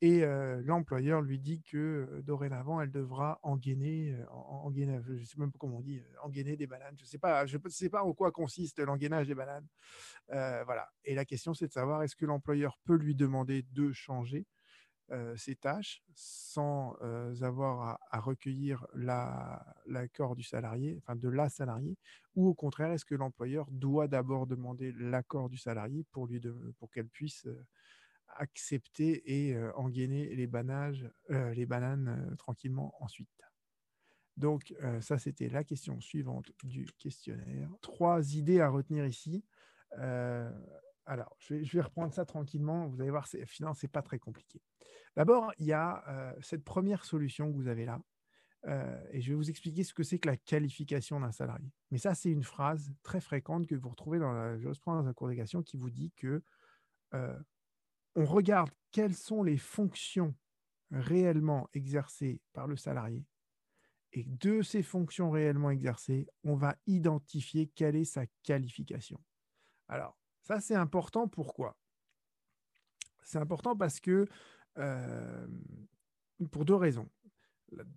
[0.00, 0.24] Et
[0.64, 5.82] l'employeur lui dit que dorénavant, elle devra engainer, je ne sais même pas comment on
[5.82, 6.94] dit, engainer des bananes.
[6.96, 9.66] Je ne sais, pas, sais pas en quoi consiste l'engainage des bananes.
[10.28, 10.88] voilà.
[11.04, 14.46] Et la question, c'est de savoir est-ce que l'employeur peut lui demander de changer
[15.34, 16.94] ses tâches sans
[17.42, 21.96] avoir à, recueillir l'accord du salarié, enfin de la salariée,
[22.36, 26.28] ou au contraire, est-ce que l'employeur doit d'abord demander l'accord du salarié pour,
[26.78, 27.48] pour qu'elle puisse
[28.36, 33.28] accepter et engainer les, banages, les bananes tranquillement ensuite.
[34.36, 37.68] Donc, ça, c'était la question suivante du questionnaire.
[37.80, 39.44] Trois idées à retenir ici.
[39.92, 42.86] alors, je vais, reprendre ça tranquillement.
[42.86, 44.62] Vous allez voir, finalement, ce n'est pas très compliqué.
[45.16, 48.00] D'abord, il y a cette première solution que vous avez là.
[49.10, 51.72] et je vais vous expliquer ce que c'est que la qualification d'un salarié.
[51.90, 55.26] Mais ça, c'est une phrase très fréquente que vous retrouvez dans la jurisprudence d'un cours
[55.26, 56.44] d'éducation qui vous dit que
[58.18, 60.34] on regarde quelles sont les fonctions
[60.90, 63.24] réellement exercées par le salarié.
[64.12, 69.20] Et de ces fonctions réellement exercées, on va identifier quelle est sa qualification.
[69.86, 71.28] Alors, ça c'est important.
[71.28, 71.76] Pourquoi?
[73.22, 74.26] C'est important parce que,
[74.78, 75.46] euh,
[76.50, 77.08] pour deux raisons.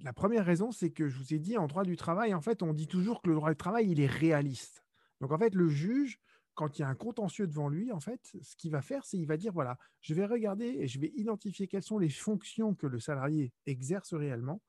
[0.02, 2.62] La, première raison, c'est que je vous ai dit, en droit du travail, en fait,
[2.62, 4.86] on dit toujours que le droit du travail, il est réaliste.
[5.20, 6.20] Donc, en fait, le juge,
[6.62, 9.18] quand il y a un contentieux devant lui, en fait, ce qu'il va faire, c'est
[9.18, 12.76] qu'il va dire voilà, je vais regarder et je vais identifier quelles sont les fonctions
[12.76, 14.62] que le salarié exerce réellement.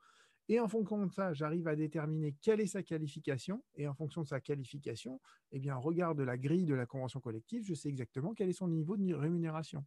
[0.48, 3.62] Et en fonction de ça, j'arrive à déterminer quelle est sa qualification.
[3.74, 6.86] Et en fonction de sa qualification, eh bien, en regard de la grille de la
[6.86, 9.84] convention collective, je sais exactement quel est son niveau de rémunération.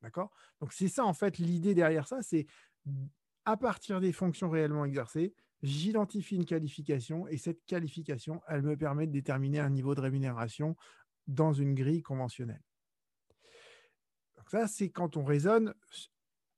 [0.00, 0.30] D'accord?
[0.60, 2.46] Donc, c'est ça, en fait, l'idée derrière ça, c'est
[3.44, 9.08] à partir des fonctions réellement exercées, j'identifie une qualification et cette qualification, elle me permet
[9.08, 10.76] de déterminer un niveau de rémunération
[11.26, 12.62] dans une grille conventionnelle.
[14.52, 15.72] Ça, c'est quand on raisonne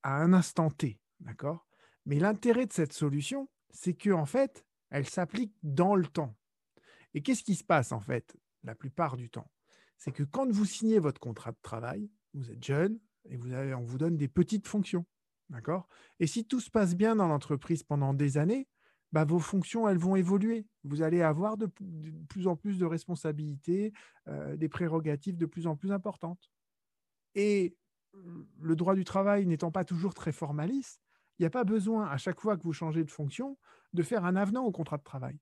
[0.03, 1.65] à un instant T, d'accord?
[2.05, 6.35] Mais l'intérêt de cette solution, c'est que en fait, elle s'applique dans le temps.
[7.13, 9.49] Et qu'est-ce qui se passe en fait la plupart du temps?
[9.97, 13.85] C'est que quand vous signez votre contrat de travail, vous êtes jeune et vous on
[13.85, 15.05] vous donne des petites fonctions,
[15.49, 15.87] d'accord?
[16.19, 18.67] Et si tout se passe bien dans l'entreprise pendant des années,
[19.15, 20.67] bah, vos fonctions, elles vont évoluer.
[20.83, 21.67] Vous allez avoir de,
[22.27, 23.93] plus en plus de responsabilités,
[24.27, 26.51] euh, des prérogatives de plus en plus importantes.
[27.33, 27.77] Et
[28.59, 30.99] le droit du travail n'étant pas toujours très formaliste,
[31.39, 33.57] il n'y a pas besoin, à chaque fois que vous changez de fonction,
[33.93, 35.39] de faire un avenant au contrat de travail.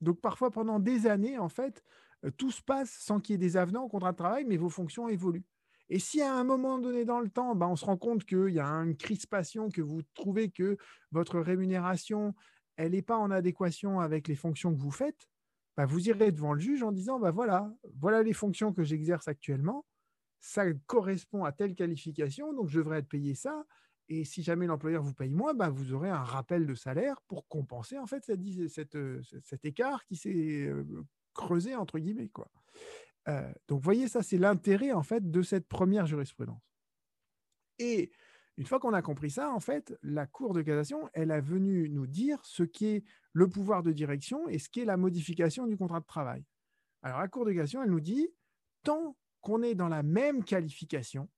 [0.00, 1.82] Donc parfois, pendant des années, en fait,
[2.24, 4.56] euh, tout se passe sans qu'il y ait des avenants au contrat de travail, mais
[4.56, 5.46] vos fonctions évoluent.
[5.88, 8.50] Et si à un moment donné dans le temps, bah, on se rend compte qu'il
[8.50, 10.76] y a une crispation, que vous trouvez que
[11.10, 12.36] votre rémunération
[12.76, 15.28] elle n'est pas en adéquation avec les fonctions que vous faites,
[15.76, 19.28] bah, vous irez devant le juge en disant bah voilà, voilà les fonctions que j'exerce
[19.28, 19.84] actuellement,
[20.40, 23.64] ça correspond à telle qualification, donc je devrais être payé ça.
[24.08, 27.48] Et si jamais l'employeur vous paye moins, bah, vous aurez un rappel de salaire pour
[27.48, 30.84] compenser en fait cet écart qui s'est euh,
[31.34, 32.48] creusé entre guillemets quoi.
[33.28, 36.62] Euh, donc, voyez, ça, c'est l'intérêt en fait de cette première jurisprudence.
[37.78, 38.10] Et
[38.56, 41.90] une fois qu'on a compris ça, en fait, la Cour de cassation, elle a venu
[41.90, 46.00] nous dire ce qu'est le pouvoir de direction et ce qu'est la modification du contrat
[46.00, 46.44] de travail.
[47.02, 48.28] Alors, la Cour de cassation, elle nous dit,
[48.82, 51.28] tant qu'on est dans la même qualification,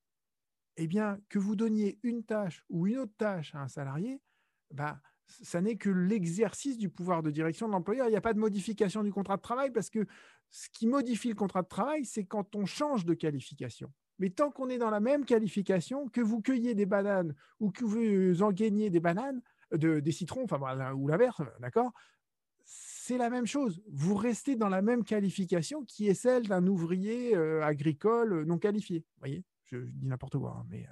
[0.77, 4.23] eh bien, que vous donniez une tâche ou une autre tâche à un salarié,
[4.71, 8.07] bah, ça n'est que l'exercice du pouvoir de direction de l'employeur.
[8.07, 10.07] Il n'y a pas de modification du contrat de travail parce que
[10.51, 13.93] ce qui modifie le contrat de travail, c'est quand on change de qualification.
[14.19, 17.85] Mais tant qu'on est dans la même qualification, que vous cueillez des bananes ou que
[17.85, 19.41] vous en gagnez des bananes,
[19.73, 21.93] euh, des citrons, enfin ou l'inverse, d'accord
[23.09, 23.81] c'est la même chose.
[23.91, 28.59] Vous restez dans la même qualification qui est celle d'un ouvrier euh, agricole euh, non
[28.59, 28.99] qualifié.
[28.99, 30.87] Vous voyez, je, dis n'importe quoi, hein, mais.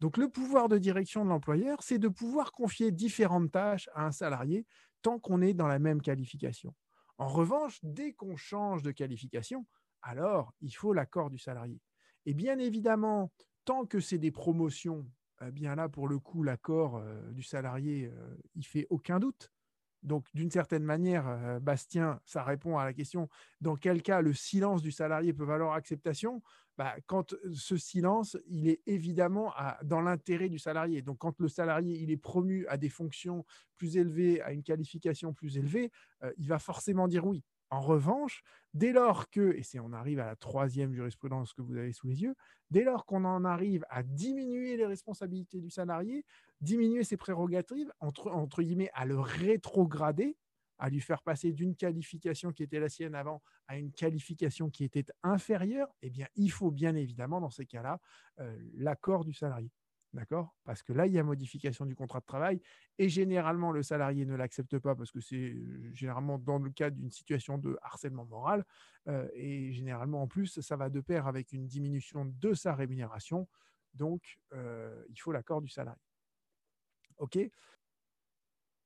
[0.00, 4.12] Donc le pouvoir de direction de l'employeur, c'est de pouvoir confier différentes tâches à un
[4.12, 4.66] salarié
[5.02, 6.74] tant qu'on est dans la même qualification.
[7.18, 9.66] En revanche, dès qu'on change de qualification,
[10.02, 11.78] alors il faut l'accord du salarié.
[12.26, 13.32] Et bien évidemment,
[13.64, 15.06] tant que c'est des promotions,
[15.46, 19.52] eh bien là, pour le coup, l'accord euh, du salarié, euh, il fait aucun doute.
[20.02, 23.28] Donc, d'une certaine manière, euh, Bastien, ça répond à la question
[23.60, 26.42] dans quel cas le silence du salarié peut valoir acceptation?
[26.78, 29.52] Bah, Quand ce silence, il est évidemment
[29.82, 31.02] dans l'intérêt du salarié.
[31.02, 33.44] Donc, quand le salarié il est promu à des fonctions
[33.76, 35.90] plus élevées, à une qualification plus élevée,
[36.38, 37.44] il va forcément dire oui.
[37.70, 38.42] En revanche,
[38.74, 42.08] dès lors que, et c'est on arrive à la troisième jurisprudence que vous avez sous
[42.08, 42.34] les yeux,
[42.70, 46.24] dès lors qu'on en arrive à diminuer les responsabilités du salarié,
[46.60, 50.36] diminuer ses prérogatives, entre, entre guillemets, à le rétrograder,
[50.78, 54.82] à lui faire passer d'une qualification qui était la sienne avant à une qualification qui
[54.82, 58.00] était inférieure, eh bien, il faut bien évidemment, dans ces cas-là,
[58.40, 59.70] euh, l'accord du salarié.
[60.12, 60.56] D'accord?
[60.64, 62.60] Parce que là, il y a modification du contrat de travail
[62.98, 66.96] et généralement, le salarié ne l'accepte pas parce que c'est euh, généralement dans le cadre
[66.96, 68.64] d'une situation de harcèlement moral.
[69.06, 73.46] Euh, et généralement, en plus, ça va de pair avec une diminution de sa rémunération.
[73.94, 76.00] Donc, euh, il faut l'accord du salarié.
[77.18, 77.38] OK?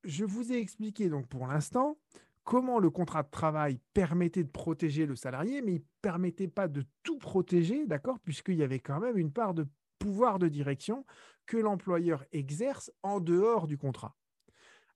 [0.04, 1.98] Je vous ai expliqué donc pour l'instant
[2.42, 6.68] comment le contrat de travail permettait de protéger le salarié, mais il ne permettait pas
[6.68, 8.20] de tout protéger, d'accord?
[8.20, 9.66] Puisqu'il y avait quand même une part de
[10.04, 11.06] pouvoirs de direction
[11.46, 14.14] que l'employeur exerce en dehors du contrat.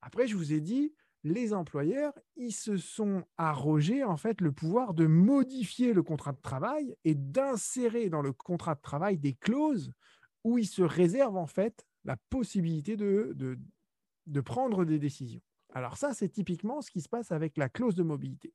[0.03, 0.93] Après, je vous ai dit,
[1.25, 6.43] les employeurs, ils se sont arrogés en fait le pouvoir de modifier le contrat de
[6.43, 9.93] travail et d'insérer dans le contrat de travail des clauses
[10.45, 13.35] où ils se réservent en fait la possibilité de,
[14.27, 15.41] de, prendre des décisions.
[15.73, 18.53] Alors ça, c'est typiquement ce qui se passe avec la clause de mobilité.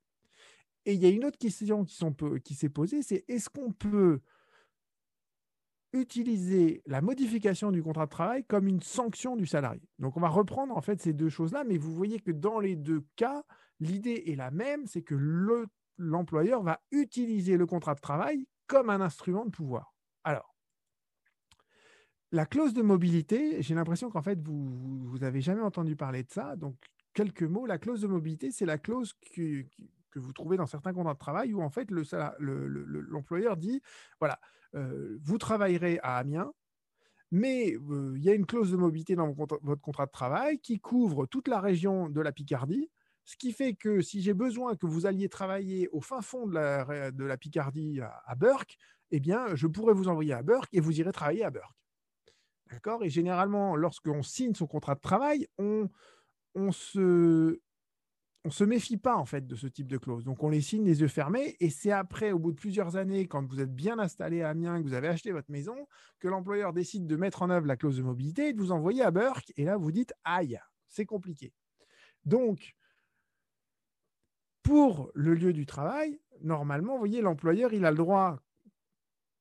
[0.86, 1.84] Et il y a une autre question
[2.44, 4.20] qui s'est posée, c'est est-ce qu'on peut
[5.94, 9.88] utiliser la modification du contrat de travail comme une sanction du salarié.
[9.98, 12.76] Donc on va reprendre en fait ces deux choses-là, mais vous voyez que dans les
[12.76, 13.44] deux cas,
[13.80, 15.14] l'idée est la même, c'est que
[15.96, 19.94] l'employeur va utiliser le contrat de travail comme un instrument de pouvoir.
[20.24, 20.54] Alors,
[22.32, 26.56] la clause de mobilité, j'ai l'impression qu'en fait, vous n'avez jamais entendu parler de ça.
[26.56, 26.76] Donc,
[27.14, 27.64] quelques mots.
[27.64, 29.64] La clause de mobilité, c'est la clause que,
[30.14, 33.82] que, vous trouvez dans certains contrats de travail où en fait l'employeur le, dit,
[34.20, 34.38] voilà,
[34.74, 36.52] euh, vous travaillerez à Amiens,
[37.30, 40.78] mais euh, il y a une clause de mobilité dans votre contrat de travail qui
[40.80, 42.90] couvre toute la région de la Picardie,
[43.24, 46.54] ce qui fait que si j'ai besoin que vous alliez travailler au fin fond de
[46.54, 48.76] la, de la Picardie à, Burke,
[49.10, 51.74] eh bien, je pourrais vous envoyer à Burke et vous irez travailler à Burke.
[52.70, 53.04] D'accord?
[53.04, 55.88] Et généralement, lorsqu'on signe son contrat de travail, on,
[56.54, 57.60] on se
[58.44, 60.24] on se méfie pas en fait de ce type de clause.
[60.24, 63.26] Donc on les signe les yeux fermés et c'est après, au bout de plusieurs années,
[63.26, 65.88] quand vous êtes bien installé à Amiens, que vous avez acheté votre maison,
[66.20, 69.02] que l'employeur décide de mettre en œuvre la clause de mobilité et de vous envoyer
[69.02, 69.52] à Burke.
[69.56, 71.54] Et là, vous dites aïe, c'est compliqué.
[72.26, 72.74] Donc,
[74.62, 78.40] pour le lieu du travail, normalement, vous voyez, l'employeur, il a le droit,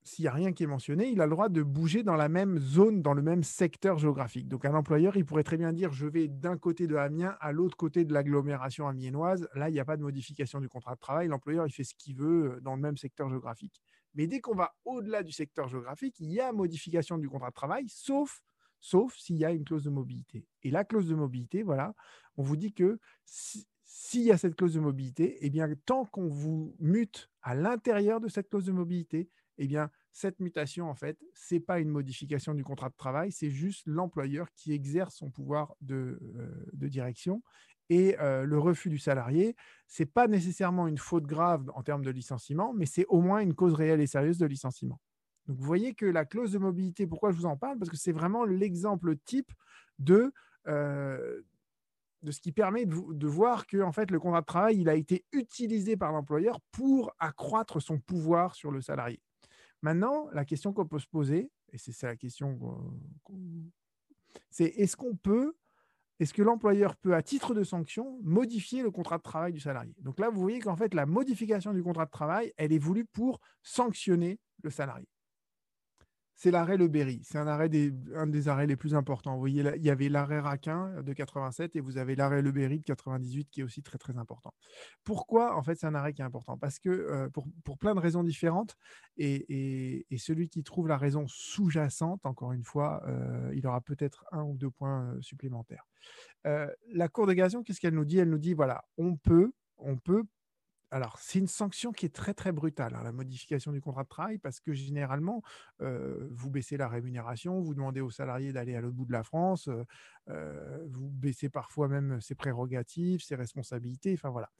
[0.03, 2.29] s'il n'y a rien qui est mentionné, il a le droit de bouger dans la
[2.29, 4.47] même zone, dans le même secteur géographique.
[4.47, 7.51] Donc un employeur, il pourrait très bien dire je vais d'un côté de Amiens à
[7.51, 9.47] l'autre côté de l'agglomération amiénoise.
[9.55, 11.27] Là, il n'y a pas de modification du contrat de travail.
[11.27, 13.81] L'employeur, il fait ce qu'il veut euh, dans le même secteur géographique.
[14.15, 17.55] Mais dès qu'on va au-delà du secteur géographique, il y a modification du contrat de
[17.55, 18.43] travail, sauf,
[18.79, 20.45] sauf s'il y a une clause de mobilité.
[20.61, 21.95] Et la clause de mobilité, voilà,
[22.37, 26.27] on vous dit que s'il y a cette clause de mobilité, eh bien, tant qu'on
[26.27, 31.17] vous mute à l'intérieur de cette clause de mobilité, eh bien, cette mutation, en fait,
[31.33, 35.29] ce n'est pas une modification du contrat de travail, c'est juste l'employeur qui exerce son
[35.29, 37.43] pouvoir de, euh, direction.
[37.89, 39.55] Et euh, le refus du salarié,
[39.87, 43.39] ce n'est pas nécessairement une faute grave en termes de licenciement, mais c'est au moins
[43.39, 44.99] une cause réelle et sérieuse de licenciement.
[45.47, 47.77] Donc, vous voyez que la clause de mobilité, pourquoi je vous en parle?
[47.77, 49.51] Parce que c'est vraiment l'exemple type
[49.99, 50.31] de,
[50.67, 51.41] euh,
[52.21, 54.87] de ce qui permet de, de, voir que en fait, le contrat de travail il
[54.87, 59.19] a été utilisé par l'employeur pour accroître son pouvoir sur le salarié.
[59.83, 62.57] Maintenant, la question qu'on peut se poser, et c'est la question,
[64.49, 65.55] c'est est-ce qu'on peut,
[66.21, 69.93] est-ce que l'employeur peut, à titre de sanction, modifier le contrat de travail du salarié?
[69.99, 73.03] Donc là, vous voyez qu'en fait, la modification du contrat de travail, elle est voulue
[73.03, 75.05] pour sanctionner le salarié
[76.35, 77.21] c'est l'arrêt Le Berry.
[77.23, 79.33] C'est un, des, un des arrêts les plus importants.
[79.33, 82.79] Vous voyez, il y avait l'arrêt Raquin de 87 et vous avez l'arrêt Le Berry
[82.79, 84.53] de 98 qui est aussi très très important.
[85.03, 86.57] Pourquoi En fait, c'est un arrêt qui est important?
[86.57, 88.75] Parce que euh, pour, pour, plein de raisons différentes
[89.17, 94.25] et, et, celui qui trouve la raison sous-jacente, encore une fois, euh, il aura peut-être
[94.31, 95.85] un ou deux points euh, supplémentaires.
[96.45, 98.19] la Cour de qu'est-ce qu'elle nous dit?
[98.19, 100.23] Elle nous dit voilà, on peut, on peut
[100.93, 104.09] alors, c'est une sanction qui est très très brutale, hein, la modification du contrat de
[104.09, 105.41] travail, parce que généralement,
[105.81, 109.23] euh, vous baissez la rémunération, vous demandez aux salariés d'aller à l'autre bout de la
[109.23, 109.83] France, euh,
[110.29, 114.51] euh, vous baissez parfois même ses prérogatives, ses responsabilités, enfin voilà.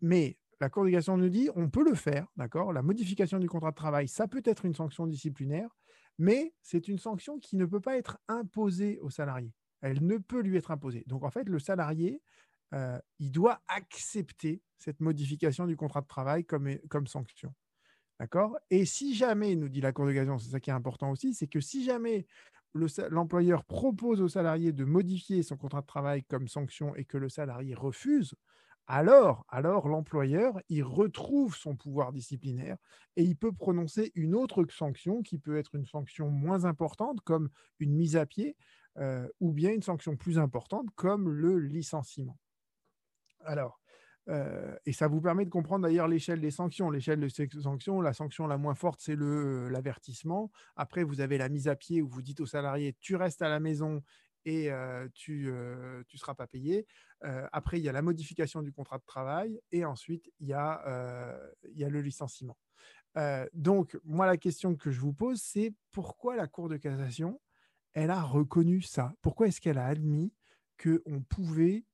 [0.00, 3.76] mais la Cour nous dit, on peut le faire, d'accord La modification du contrat de
[3.76, 5.76] travail, ça peut être une sanction disciplinaire,
[6.16, 9.52] mais c'est une sanction qui ne peut pas être imposée au salarié.
[9.82, 11.04] Elle ne peut lui être imposée.
[11.06, 12.22] Donc en fait, le salarié,
[12.74, 17.54] euh, il doit accepter cette modification du contrat de travail comme, comme sanction.
[18.20, 18.56] D'accord?
[18.70, 21.34] Et si jamais, nous dit la Cour de cassation, c'est ça qui est important aussi,
[21.34, 22.26] c'est que si jamais
[23.10, 27.28] l'employeur propose au salarié de modifier son contrat de travail comme sanction et que le
[27.28, 28.34] salarié refuse,
[28.86, 32.76] alors, alors l'employeur, il retrouve son pouvoir disciplinaire
[33.16, 37.48] et il peut prononcer une autre sanction qui peut être une sanction moins importante comme
[37.78, 38.56] une mise à pied
[38.98, 42.36] euh, ou bien une sanction plus importante comme le licenciement.
[43.44, 43.80] Alors,
[44.28, 46.90] euh, et ça vous permet de comprendre d'ailleurs l'échelle des sanctions.
[46.90, 50.50] L'échelle des sanctions, la sanction la moins forte, c'est l'avertissement.
[50.76, 53.48] Après, vous avez la mise à pied où vous dites au salarié tu restes à
[53.48, 54.02] la maison
[54.46, 56.86] et euh, tu ne euh, seras pas payé.
[57.52, 61.40] après, il y a la modification du contrat de travail et ensuite, il y a,
[61.70, 62.58] il y a le licenciement.
[63.54, 67.40] donc, moi, la question que je vous pose, c'est pourquoi la Cour de cassation,
[67.94, 69.14] elle a reconnu ça?
[69.22, 70.34] Pourquoi est-ce qu'elle a admis
[70.82, 71.84] qu'on pouvait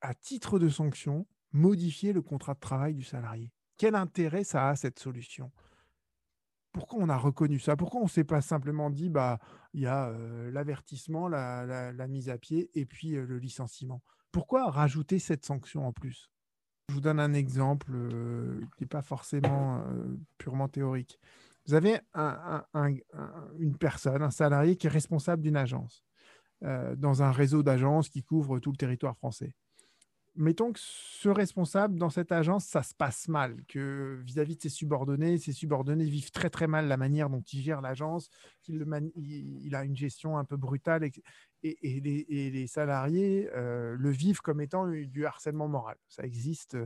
[0.00, 3.52] à titre de sanction, modifier le contrat de travail du salarié.
[3.76, 5.50] Quel intérêt ça a, cette solution?
[6.72, 7.76] Pourquoi on a reconnu ça?
[7.76, 9.38] Pourquoi on ne s'est pas simplement dit, bah,
[9.72, 10.12] il y a
[10.52, 14.02] l'avertissement, la, mise à pied et puis le licenciement?
[14.30, 16.30] Pourquoi rajouter cette sanction en plus?
[16.88, 17.92] Je vous donne un exemple
[18.76, 19.82] qui n'est pas forcément
[20.38, 21.18] purement théorique.
[21.66, 22.00] Vous avez
[23.58, 26.04] une personne, un salarié qui est responsable d'une agence,
[26.60, 29.54] dans un réseau d'agences qui couvre tout le territoire français
[30.36, 34.68] mettons que ce responsable dans cette agence, ça se passe mal, que vis-à-vis de ses
[34.68, 38.28] subordonnés, ses subordonnés vivent très très mal la manière dont il gère l'agence,
[38.62, 41.04] qu'il il, a une gestion un peu brutale
[41.62, 45.96] et, les, salariés euh, le vivent comme étant du harcèlement moral.
[46.08, 46.76] Ça existe,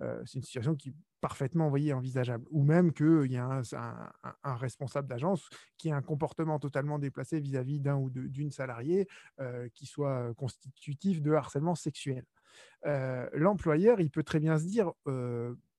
[0.00, 2.46] euh, c'est une situation qui est parfaitement envoyée envisageable.
[2.50, 3.62] Ou même qu'il y a
[4.44, 9.08] un, responsable d'agence qui a un comportement totalement déplacé vis-à-vis d'un ou d'une salariée
[9.40, 12.24] euh, qui soit constitutif de harcèlement sexuel.
[12.84, 14.92] L'employeur, il peut très bien se dire,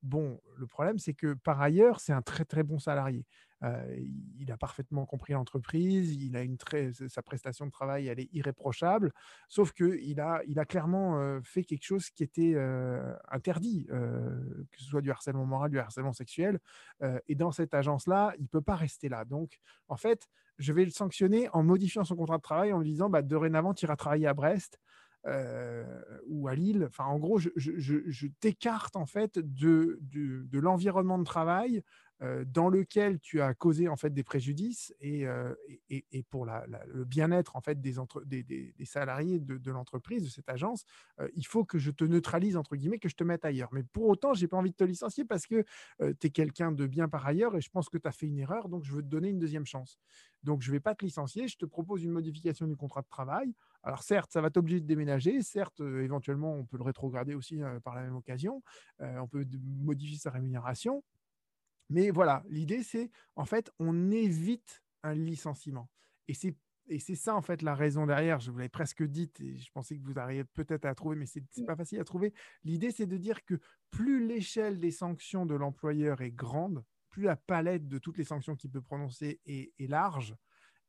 [0.02, 3.26] bon, le problème, c'est que par ailleurs, c'est un très très bon salarié.
[4.38, 8.30] Il a parfaitement compris l'entreprise, il a une très, sa prestation de travail, elle est
[8.32, 9.12] irréprochable,
[9.50, 12.56] sauf qu'il a, il a clairement fait quelque chose qui était
[13.30, 16.60] interdit, que ce soit du harcèlement moral, du harcèlement sexuel.
[17.28, 19.26] et dans cette agence-là, il ne peut pas rester là.
[19.26, 19.60] Donc,
[19.90, 23.10] en fait, je vais le sanctionner en modifiant son contrat de travail, en lui disant,
[23.10, 24.80] bah, dorénavant, tu iras travailler à Brest.
[25.26, 25.84] Euh,
[26.28, 26.86] ou à Lille.
[26.88, 30.00] Enfin, en gros, je, t'écarte en fait de,
[30.54, 31.84] l'environnement de travail
[32.46, 35.54] dans lequel tu as causé en fait des préjudices et, euh,
[35.90, 40.30] et, et, pour le bien-être en fait des, entre, des, des, salariés de, l'entreprise, de
[40.30, 40.84] cette agence,
[41.36, 43.70] il faut que je te neutralise entre guillemets, que je te mette ailleurs.
[43.72, 45.64] Mais pour autant, j'ai pas envie de te licencier parce que
[46.00, 48.40] tu es quelqu'un de bien par ailleurs et je pense que tu as fait une
[48.40, 49.98] erreur, donc je veux te donner une deuxième chance.
[50.44, 53.54] Donc je vais pas te licencier, je te propose une modification du contrat de travail
[53.84, 57.62] alors certes, ça va t'obliger de déménager, certes, euh, éventuellement, on peut le rétrograder aussi
[57.62, 58.62] euh, par la même occasion,
[59.02, 61.04] euh, on peut modifier sa rémunération,
[61.90, 65.90] mais voilà, l'idée c'est, en fait, on évite un licenciement.
[66.28, 66.56] Et c'est
[66.92, 68.40] et c'est ça, en fait, la raison derrière.
[68.40, 71.28] Je vous l'avais presque dit et je pensais que vous arriviez peut-être à trouver, mais
[71.28, 72.34] c'est n'est pas facile à trouver.
[72.64, 73.60] L'idée, c'est de dire que
[73.92, 78.56] plus l'échelle des sanctions de l'employeur est grande, plus la palette de toutes les sanctions
[78.56, 80.36] qu'il peut prononcer est large,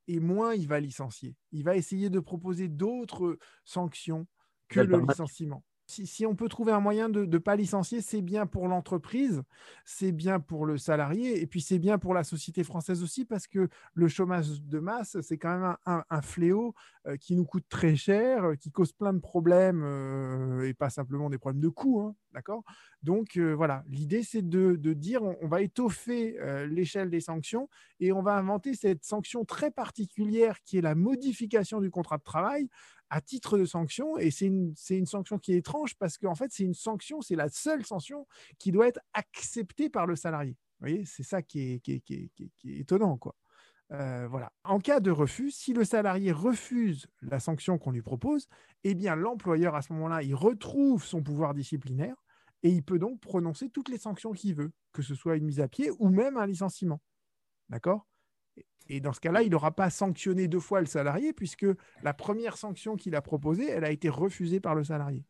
[0.08, 1.36] et moins il va licencier.
[1.52, 4.26] Il va essayer de proposer d'autres sanctions
[4.68, 8.46] que le licenciement si, on peut trouver un moyen de ne pas licencier, c'est bien
[8.46, 9.42] pour l'entreprise,
[9.84, 13.46] c'est bien pour le salarié, et puis c'est bien pour la société française aussi, parce
[13.46, 16.74] que le chômage de masse, c'est quand même un, fléau
[17.06, 20.90] euh, qui nous coûte très cher, euh, qui cause plein de problèmes, euh, et pas
[20.90, 22.62] simplement des problèmes de coût, hein, d'accord?
[23.02, 26.36] Donc voilà, l'idée c'est de, dire on, va étoffer
[26.68, 27.68] l'échelle des sanctions,
[27.98, 32.22] et on va inventer cette sanction très particulière qui est la modification du contrat de
[32.22, 32.68] travail,
[33.10, 34.16] à titre de sanction.
[34.18, 37.36] Et c'est une, une, sanction qui est étrange parce qu'en fait, c'est une sanction, c'est
[37.36, 38.26] la seule sanction
[38.58, 40.52] qui doit être acceptée par le salarié.
[40.52, 42.30] Vous voyez, c'est ça qui est, qui est, qui
[42.64, 43.34] est, étonnant, quoi.
[43.92, 44.52] Euh, voilà.
[44.62, 48.48] En cas de refus, si le salarié refuse la sanction qu'on lui propose,
[48.84, 52.14] eh bien l'employeur à ce moment-là, il retrouve son pouvoir disciplinaire
[52.62, 55.58] et il peut donc prononcer toutes les sanctions qu'il veut, que ce soit une mise
[55.58, 57.00] à pied ou même un licenciement.
[57.68, 58.06] D'accord?
[58.88, 61.66] Et dans ce cas-là, il n'aura pas sanctionné deux fois le salarié, puisque
[62.02, 65.24] la première sanction qu'il a proposée, elle a été refusée par le salarié.